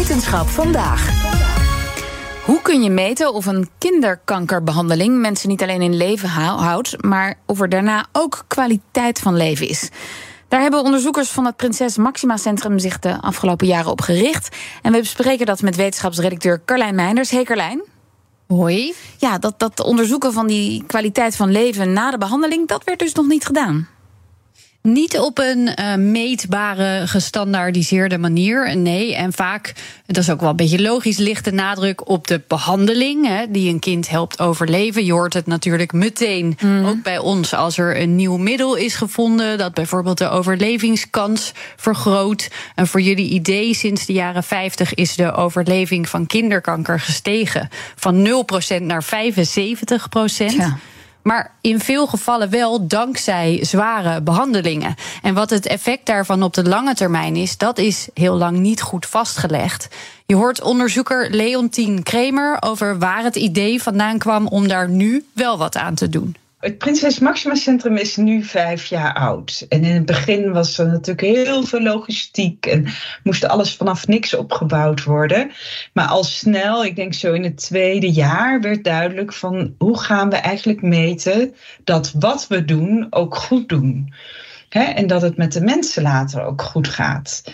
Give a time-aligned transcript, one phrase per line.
[0.00, 1.08] Wetenschap vandaag.
[2.44, 7.60] Hoe kun je meten of een kinderkankerbehandeling mensen niet alleen in leven houdt, maar of
[7.60, 9.88] er daarna ook kwaliteit van leven is?
[10.48, 14.56] Daar hebben onderzoekers van het Prinses Maxima Centrum zich de afgelopen jaren op gericht.
[14.82, 17.30] En we bespreken dat met wetenschapsredacteur Carlijn Meinders.
[17.30, 17.82] Hey Carlijn.
[18.46, 18.94] Hoi.
[19.18, 23.14] Ja, dat, dat onderzoeken van die kwaliteit van leven na de behandeling, dat werd dus
[23.14, 23.88] nog niet gedaan.
[24.82, 28.76] Niet op een uh, meetbare, gestandaardiseerde manier.
[28.76, 29.74] Nee, en vaak,
[30.06, 33.72] dat is ook wel een beetje logisch, ligt de nadruk op de behandeling hè, die
[33.72, 35.04] een kind helpt overleven.
[35.04, 36.84] Je hoort het natuurlijk meteen, mm.
[36.84, 42.50] ook bij ons, als er een nieuw middel is gevonden, dat bijvoorbeeld de overlevingskans vergroot.
[42.74, 48.44] En voor jullie idee, sinds de jaren 50 is de overleving van kinderkanker gestegen van
[48.78, 49.06] 0% naar 75%.
[50.36, 50.78] Ja
[51.30, 54.94] maar in veel gevallen wel dankzij zware behandelingen.
[55.22, 58.80] En wat het effect daarvan op de lange termijn is, dat is heel lang niet
[58.80, 59.88] goed vastgelegd.
[60.26, 65.58] Je hoort onderzoeker Leontien Kremer over waar het idee vandaan kwam om daar nu wel
[65.58, 66.36] wat aan te doen.
[66.60, 69.66] Het Prinses Maxima Centrum is nu vijf jaar oud.
[69.68, 72.86] En in het begin was er natuurlijk heel veel logistiek en
[73.22, 75.50] moest alles vanaf niks opgebouwd worden.
[75.92, 80.30] Maar al snel, ik denk zo in het tweede jaar, werd duidelijk van hoe gaan
[80.30, 84.14] we eigenlijk meten dat wat we doen ook goed doen.
[84.68, 87.44] en dat het met de mensen later ook goed gaat.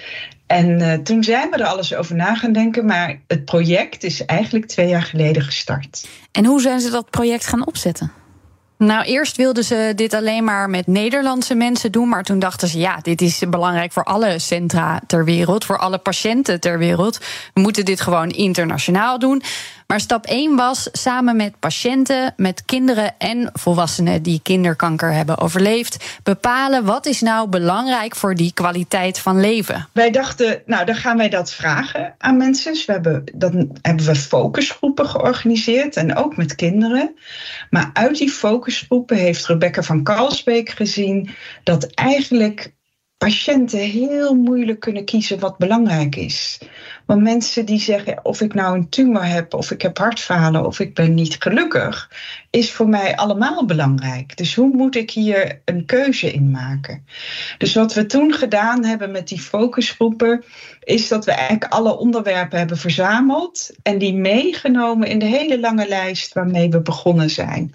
[0.46, 4.24] En uh, toen zijn we er alles over na gaan denken, maar het project is
[4.24, 6.08] eigenlijk twee jaar geleden gestart.
[6.32, 8.24] En hoe zijn ze dat project gaan opzetten?
[8.78, 12.08] Nou, eerst wilden ze dit alleen maar met Nederlandse mensen doen.
[12.08, 15.98] Maar toen dachten ze, ja, dit is belangrijk voor alle centra ter wereld, voor alle
[15.98, 17.18] patiënten ter wereld.
[17.54, 19.42] We moeten dit gewoon internationaal doen.
[19.86, 26.20] Maar stap 1 was samen met patiënten, met kinderen en volwassenen die kinderkanker hebben overleefd,
[26.22, 29.88] bepalen wat is nou belangrijk voor die kwaliteit van leven.
[29.92, 32.72] Wij dachten, nou dan gaan wij dat vragen aan mensen.
[32.72, 37.14] Dus we hebben, dan hebben we focusgroepen georganiseerd en ook met kinderen.
[37.70, 41.30] Maar uit die focusgroepen heeft Rebecca van Kalsbeek gezien
[41.62, 42.74] dat eigenlijk
[43.18, 46.58] patiënten heel moeilijk kunnen kiezen wat belangrijk is.
[47.06, 50.80] Want mensen die zeggen of ik nou een tumor heb, of ik heb hartfalen, of
[50.80, 52.10] ik ben niet gelukkig,
[52.50, 54.36] is voor mij allemaal belangrijk.
[54.36, 57.06] Dus hoe moet ik hier een keuze in maken?
[57.58, 60.44] Dus wat we toen gedaan hebben met die focusgroepen,
[60.80, 65.88] is dat we eigenlijk alle onderwerpen hebben verzameld en die meegenomen in de hele lange
[65.88, 67.72] lijst waarmee we begonnen zijn.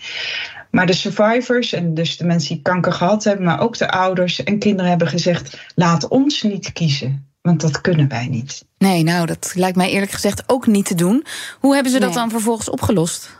[0.71, 4.43] Maar de survivors, en dus de mensen die kanker gehad hebben, maar ook de ouders
[4.43, 7.30] en kinderen hebben gezegd: laat ons niet kiezen.
[7.41, 8.65] Want dat kunnen wij niet.
[8.77, 11.25] Nee, nou, dat lijkt mij eerlijk gezegd ook niet te doen.
[11.59, 13.39] Hoe hebben ze dat dan vervolgens opgelost?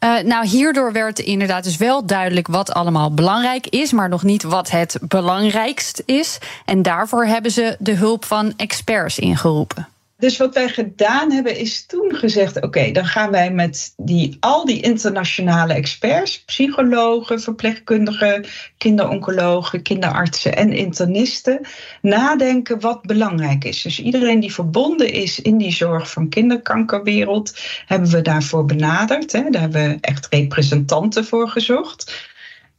[0.00, 4.42] Uh, nou, hierdoor werd inderdaad dus wel duidelijk wat allemaal belangrijk is, maar nog niet
[4.42, 6.38] wat het belangrijkst is.
[6.64, 9.88] En daarvoor hebben ze de hulp van experts ingeroepen.
[10.22, 14.64] Dus wat wij gedaan hebben, is toen gezegd: oké, dan gaan wij met die, al
[14.64, 18.44] die internationale experts, psychologen, verpleegkundigen,
[18.78, 21.60] kinderoncologen, kinderartsen en internisten,
[22.00, 23.82] nadenken wat belangrijk is.
[23.82, 29.32] Dus iedereen die verbonden is in die zorg van kinderkankerwereld, hebben we daarvoor benaderd.
[29.32, 29.50] Hè.
[29.50, 32.30] Daar hebben we echt representanten voor gezocht.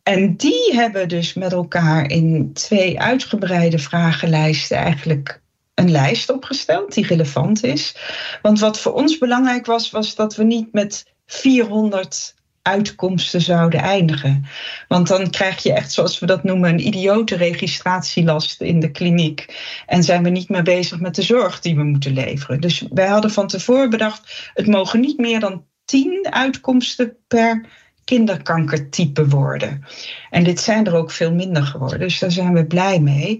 [0.03, 5.41] En die hebben dus met elkaar in twee uitgebreide vragenlijsten eigenlijk
[5.73, 7.95] een lijst opgesteld die relevant is.
[8.41, 14.45] Want wat voor ons belangrijk was, was dat we niet met 400 uitkomsten zouden eindigen.
[14.87, 19.55] Want dan krijg je echt, zoals we dat noemen, een idiote registratielast in de kliniek.
[19.85, 22.61] En zijn we niet meer bezig met de zorg die we moeten leveren.
[22.61, 27.65] Dus wij hadden van tevoren bedacht, het mogen niet meer dan 10 uitkomsten per
[28.03, 29.85] kinderkankertype worden.
[30.29, 33.39] En dit zijn er ook veel minder geworden, dus daar zijn we blij mee.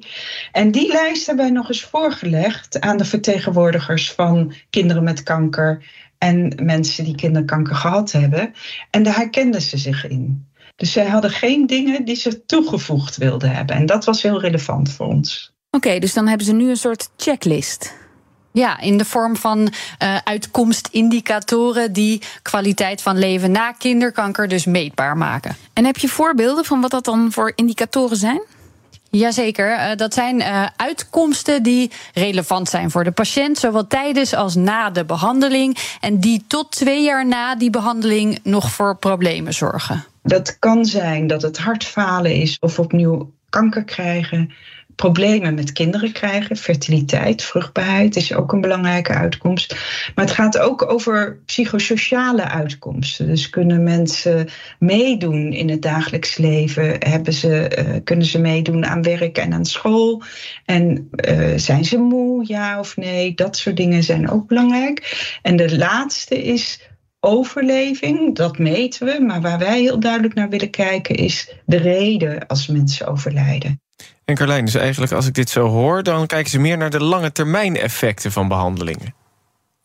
[0.52, 5.86] En die lijst hebben wij nog eens voorgelegd aan de vertegenwoordigers van kinderen met kanker
[6.18, 8.54] en mensen die kinderkanker gehad hebben.
[8.90, 10.48] En daar herkenden ze zich in.
[10.76, 13.76] Dus zij hadden geen dingen die ze toegevoegd wilden hebben.
[13.76, 15.54] En dat was heel relevant voor ons.
[15.70, 17.94] Oké, dus dan hebben ze nu een soort checklist.
[18.54, 25.18] Ja, in de vorm van uh, uitkomstindicatoren die kwaliteit van leven na kinderkanker dus meetbaar
[25.18, 25.56] maken.
[25.74, 28.42] En heb je voorbeelden van wat dat dan voor indicatoren zijn?
[29.10, 34.56] Jazeker, uh, dat zijn uh, uitkomsten die relevant zijn voor de patiënt, zowel tijdens als
[34.56, 35.78] na de behandeling.
[36.00, 40.06] En die tot twee jaar na die behandeling nog voor problemen zorgen.
[40.24, 44.54] Dat kan zijn dat het hartfalen is of opnieuw kanker krijgen.
[44.96, 46.58] Problemen met kinderen krijgen.
[46.58, 49.76] Fertiliteit, vruchtbaarheid is ook een belangrijke uitkomst.
[50.16, 53.28] Maar het gaat ook over psychosociale uitkomsten.
[53.28, 54.50] Dus kunnen mensen
[54.80, 56.96] meedoen in het dagelijks leven?
[57.00, 60.22] Hebben ze, uh, kunnen ze meedoen aan werk en aan school?
[60.66, 63.34] En uh, zijn ze moe, ja of nee?
[63.34, 65.28] Dat soort dingen zijn ook belangrijk.
[65.42, 69.24] En de laatste is overleving, dat meten we.
[69.26, 73.83] Maar waar wij heel duidelijk naar willen kijken is de reden als mensen overlijden.
[74.26, 77.04] En Carlijn, dus eigenlijk als ik dit zo hoor, dan kijken ze meer naar de
[77.04, 79.14] lange termijn effecten van behandelingen.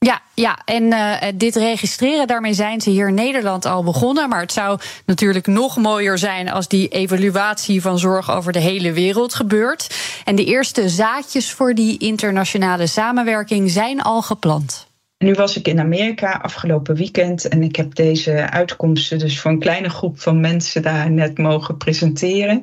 [0.01, 4.29] Ja, ja, en uh, dit registreren, daarmee zijn ze hier in Nederland al begonnen.
[4.29, 8.93] Maar het zou natuurlijk nog mooier zijn als die evaluatie van zorg over de hele
[8.93, 9.97] wereld gebeurt.
[10.25, 14.88] En de eerste zaadjes voor die internationale samenwerking zijn al geplant.
[15.19, 19.59] Nu was ik in Amerika afgelopen weekend en ik heb deze uitkomsten dus voor een
[19.59, 22.63] kleine groep van mensen daar net mogen presenteren.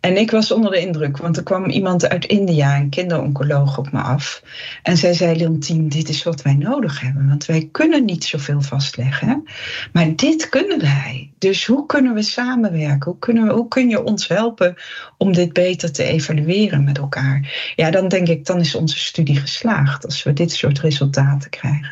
[0.00, 3.92] En ik was onder de indruk, want er kwam iemand uit India, een kinderoncoloog, op
[3.92, 4.42] me af.
[4.82, 8.60] En zij zei, Leontien, dit is wat wij nodig hebben, want wij kunnen niet zoveel
[8.60, 9.44] vastleggen.
[9.92, 11.30] Maar dit kunnen wij.
[11.38, 13.10] Dus hoe kunnen we samenwerken?
[13.10, 14.74] Hoe, kunnen we, hoe kun je ons helpen
[15.18, 17.72] om dit beter te evalueren met elkaar?
[17.76, 21.83] Ja, dan denk ik, dan is onze studie geslaagd als we dit soort resultaten krijgen.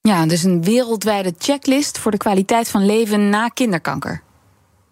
[0.00, 4.22] Ja, dus een wereldwijde checklist voor de kwaliteit van leven na kinderkanker.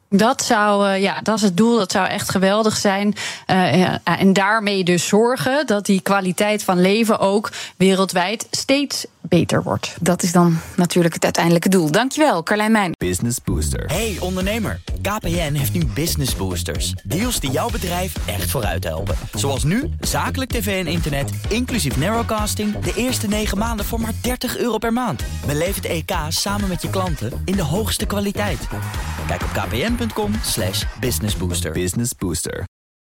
[0.09, 1.79] Dat zou, uh, ja, dat is het doel.
[1.79, 3.15] Dat zou echt geweldig zijn.
[3.47, 9.63] Uh, ja, en daarmee dus zorgen dat die kwaliteit van leven ook wereldwijd steeds beter
[9.63, 9.97] wordt.
[10.01, 11.91] Dat is dan natuurlijk het uiteindelijke doel.
[11.91, 12.93] Dankjewel, Carlijn Meijn.
[12.99, 13.85] Business Booster.
[13.87, 16.93] Hey ondernemer, KPN heeft nu Business Boosters.
[17.05, 19.17] Deals die jouw bedrijf echt vooruit helpen.
[19.35, 22.79] Zoals nu, zakelijk tv en internet, inclusief narrowcasting...
[22.79, 25.23] de eerste 9 maanden voor maar 30 euro per maand.
[25.47, 28.69] Beleef het EK samen met je klanten in de hoogste kwaliteit.
[29.27, 31.73] Kijk op kpn.com slash businessbooster.
[31.73, 32.65] Business Booster.